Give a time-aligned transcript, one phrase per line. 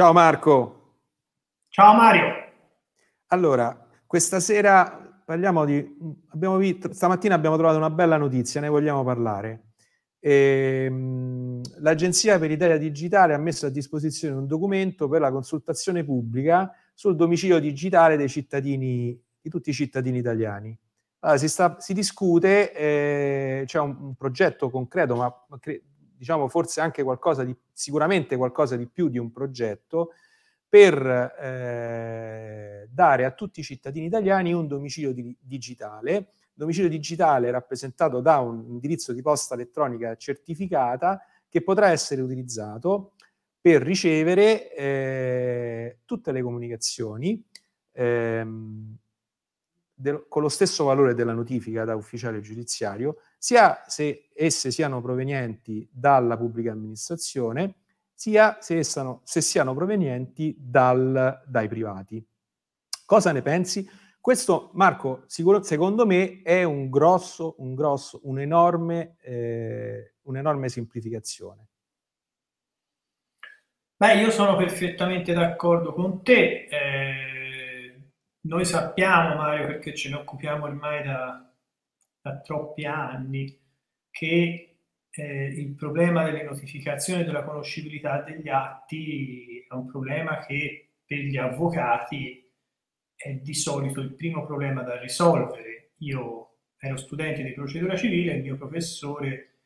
[0.00, 0.94] Ciao Marco.
[1.68, 2.24] Ciao Mario.
[3.26, 5.94] Allora, questa sera parliamo di...
[6.30, 9.72] Abbiamo visto, stamattina abbiamo trovato una bella notizia, ne vogliamo parlare.
[10.18, 16.72] Ehm, L'Agenzia per l'Italia Digitale ha messo a disposizione un documento per la consultazione pubblica
[16.94, 20.74] sul domicilio digitale dei cittadini, di tutti i cittadini italiani.
[21.18, 25.30] Allora, si, sta, si, discute, eh, c'è un, un, progetto concreto, ma
[25.60, 25.82] cre-
[26.20, 30.10] diciamo forse anche qualcosa di, sicuramente qualcosa di più di un progetto,
[30.68, 30.94] per
[31.40, 36.32] eh, dare a tutti i cittadini italiani un domicilio di, digitale.
[36.52, 43.14] Domicilio digitale rappresentato da un indirizzo di posta elettronica certificata che potrà essere utilizzato
[43.58, 47.42] per ricevere eh, tutte le comunicazioni
[47.92, 48.94] ehm,
[50.00, 55.88] del, con lo stesso valore della notifica da ufficiale giudiziario, sia se esse siano provenienti
[55.92, 57.74] dalla pubblica amministrazione,
[58.14, 62.26] sia se, essano, se siano provenienti dal, dai privati.
[63.04, 63.88] Cosa ne pensi?
[64.20, 71.68] Questo, Marco, sicuro, secondo me è un grosso, un grosso, un'enorme, eh, un'enorme semplificazione.
[73.96, 76.68] Beh, io sono perfettamente d'accordo con te.
[76.70, 77.29] Eh,
[78.50, 81.48] noi sappiamo, Mario, perché ce ne occupiamo ormai da,
[82.20, 83.56] da troppi anni,
[84.10, 90.94] che eh, il problema delle notificazioni e della conoscibilità degli atti è un problema che
[91.06, 92.44] per gli avvocati
[93.14, 95.92] è di solito il primo problema da risolvere.
[95.98, 99.58] Io ero studente di procedura civile e il mio professore,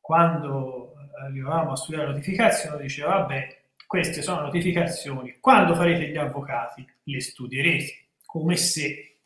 [0.00, 6.86] quando arrivavamo a studiare la notificazione, diceva, vabbè, queste sono notificazioni, quando farete gli avvocati
[7.04, 9.20] le studierete, come se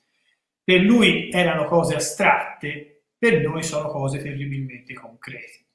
[0.62, 5.67] per lui erano cose astratte, per noi sono cose terribilmente concrete.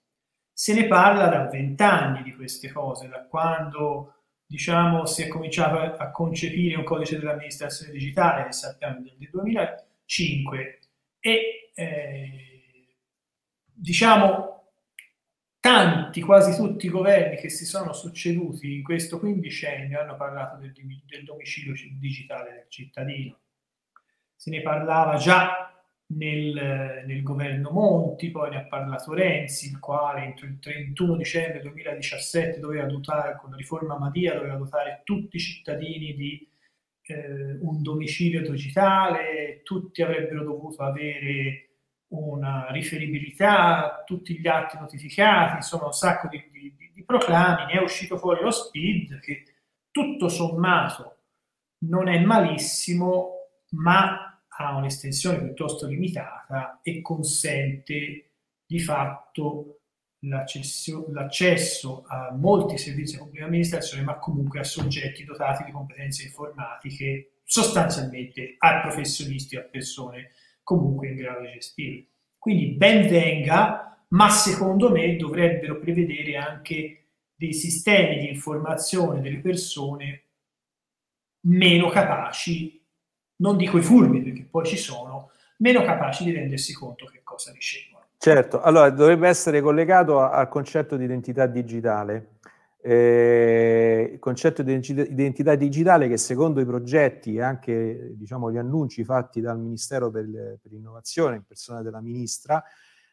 [0.53, 4.14] Se ne parla da vent'anni di queste cose, da quando
[4.45, 10.80] diciamo, si è cominciato a concepire un codice dell'amministrazione digitale, che sappiamo del 2005,
[11.20, 12.95] e eh,
[13.73, 14.57] diciamo
[16.08, 20.73] tanti, quasi tutti i governi che si sono succeduti in questo quindicennio hanno parlato del,
[21.06, 23.38] del domicilio digitale del cittadino.
[24.36, 25.72] Se ne parlava già
[26.08, 31.62] nel, nel, governo Monti, poi ne ha parlato Renzi, il quale entro il 31 dicembre
[31.62, 36.48] 2017 doveva dotare, con la riforma Madia, doveva dotare tutti i cittadini di
[37.08, 41.67] eh, un domicilio digitale, tutti avrebbero dovuto avere
[42.10, 47.84] una riferibilità, tutti gli atti notificati, insomma un sacco di, di, di proclami, ne è
[47.84, 49.44] uscito fuori lo SPID che
[49.92, 51.17] tutto sommato
[51.80, 53.32] non è malissimo,
[53.72, 58.32] ma ha un'estensione piuttosto limitata e consente
[58.66, 59.80] di fatto
[60.22, 67.42] l'accesso a molti servizi di pubblica amministrazione, ma comunque a soggetti dotati di competenze informatiche,
[67.44, 70.32] sostanzialmente a professionisti a persone
[70.67, 72.08] comunque in grado di gestire.
[72.38, 80.23] Quindi ben venga, ma secondo me dovrebbero prevedere anche dei sistemi di informazione delle persone
[81.48, 82.83] meno capaci
[83.38, 85.30] non dico i furbi perché poi ci sono,
[85.60, 88.05] meno capaci di rendersi conto che cosa ricevono.
[88.17, 92.39] Certo, allora dovrebbe essere collegato al concetto di identità digitale.
[92.89, 99.03] Eh, il concetto di identità digitale che secondo i progetti e anche diciamo, gli annunci
[99.03, 100.23] fatti dal Ministero per,
[100.61, 102.64] per l'Innovazione, in persona della Ministra,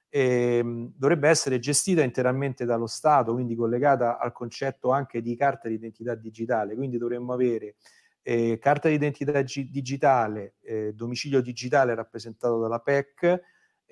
[0.08, 0.62] eh,
[0.96, 6.14] dovrebbe essere gestita interamente dallo Stato, quindi collegata al concetto anche di carta di identità
[6.14, 6.76] digitale.
[6.76, 7.74] Quindi dovremmo avere
[8.22, 13.41] eh, carta d'identità g- digitale, eh, domicilio digitale rappresentato dalla PEC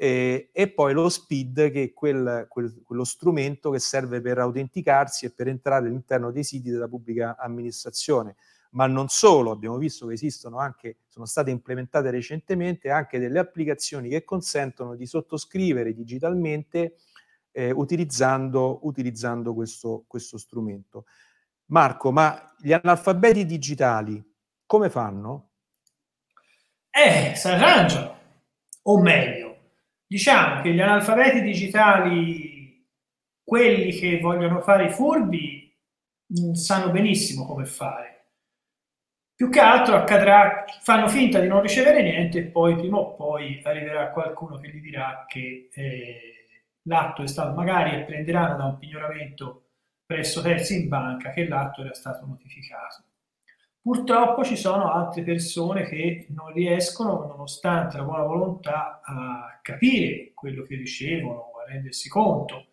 [0.02, 5.26] eh, e poi lo SPID che è quel, quel, quello strumento che serve per autenticarsi
[5.26, 8.34] e per entrare all'interno dei siti della pubblica amministrazione.
[8.70, 14.08] Ma non solo, abbiamo visto che esistono anche, sono state implementate recentemente anche delle applicazioni
[14.08, 16.96] che consentono di sottoscrivere digitalmente
[17.52, 21.04] eh, utilizzando, utilizzando questo, questo strumento.
[21.66, 24.20] Marco, ma gli analfabeti digitali
[24.66, 25.50] come fanno?
[26.90, 28.18] Eh, si arrangiano.
[28.82, 29.51] O meglio,
[30.12, 32.86] diciamo che gli analfabeti digitali,
[33.42, 35.74] quelli che vogliono fare i furbi,
[36.38, 38.10] mm, sanno benissimo come fare.
[39.34, 43.62] Più che altro accadrà, fanno finta di non ricevere niente e poi prima o poi
[43.64, 46.20] arriverà qualcuno che gli dirà che eh,
[46.82, 49.70] l'atto è stato magari e prenderanno da un pignoramento
[50.04, 53.04] presso terzi in banca che l'atto era stato notificato.
[53.82, 60.62] Purtroppo ci sono altre persone che non riescono, nonostante la buona volontà, a capire quello
[60.62, 62.68] che ricevono, a rendersi conto.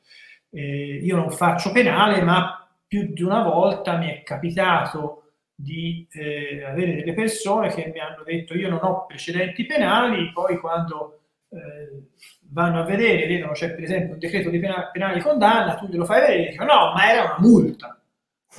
[0.51, 6.63] Eh, io non faccio penale, ma più di una volta mi è capitato di eh,
[6.63, 12.09] avere delle persone che mi hanno detto io non ho precedenti penali, poi quando eh,
[12.51, 15.88] vanno a vedere, vedono c'è per esempio un decreto di pena, penale di condanna, tu
[15.88, 17.99] glielo fai vedere e dicono no, ma era una multa.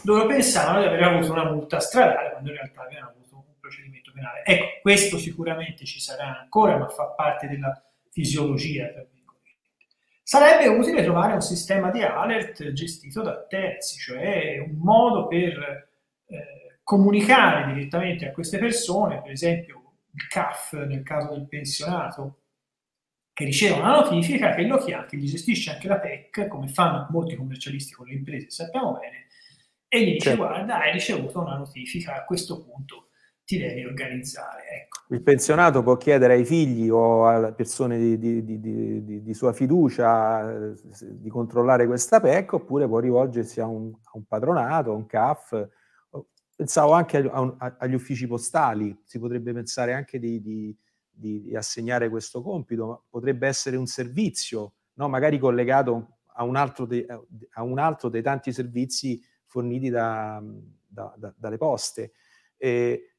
[0.03, 4.13] Loro pensavano di aver avuto una multa stradale quando in realtà avevano avuto un procedimento
[4.13, 4.43] penale.
[4.45, 8.87] Ecco, questo sicuramente ci sarà ancora, ma fa parte della fisiologia.
[8.87, 9.09] Per
[10.31, 15.89] Sarebbe utile trovare un sistema di alert gestito da terzi, cioè un modo per
[16.27, 22.43] eh, comunicare direttamente a queste persone, per esempio il CAF nel caso del pensionato,
[23.33, 27.09] che riceve una notifica che lo chiama, che gli gestisce anche la PEC, come fanno
[27.11, 29.27] molti commercialisti con le imprese, sappiamo bene,
[29.93, 30.47] e gli dice certo.
[30.47, 33.09] guarda hai ricevuto una notifica, a questo punto
[33.45, 34.63] ti devi organizzare.
[34.83, 35.13] Ecco.
[35.13, 40.49] Il pensionato può chiedere ai figli o alle persone di, di, di, di sua fiducia
[40.49, 45.07] eh, di controllare questa PEC oppure può rivolgersi a un, a un patronato, a un
[45.07, 45.69] CAF.
[46.55, 50.77] Pensavo anche a, a, agli uffici postali, si potrebbe pensare anche di,
[51.57, 55.09] assegnare questo compito, ma potrebbe essere un servizio, no?
[55.09, 57.05] magari collegato a un, altro de,
[57.55, 60.43] a un altro dei tanti servizi forniti da,
[60.87, 62.13] da, da, dalle poste.
[62.57, 63.17] E,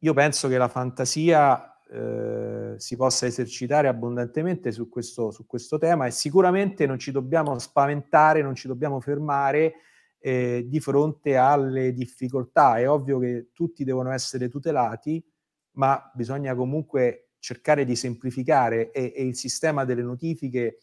[0.00, 6.06] io penso che la fantasia eh, si possa esercitare abbondantemente su questo, su questo, tema
[6.06, 9.74] e sicuramente non ci dobbiamo spaventare, non ci dobbiamo fermare
[10.18, 12.76] eh, di fronte alle difficoltà.
[12.76, 15.24] È ovvio che tutti devono essere tutelati,
[15.72, 20.78] ma bisogna comunque cercare di semplificare e, e il sistema delle notifiche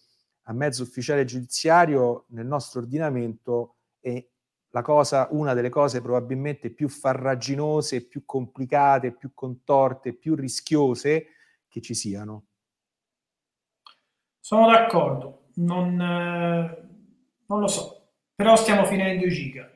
[0.47, 4.23] a mezzo ufficiale giudiziario nel nostro ordinamento è
[4.81, 11.27] cosa, una delle cose probabilmente più farraginose, più complicate, più contorte, più rischiose
[11.67, 12.45] che ci siano.
[14.39, 16.87] Sono d'accordo, non, eh,
[17.47, 19.74] non lo so, però stiamo finendo i giga.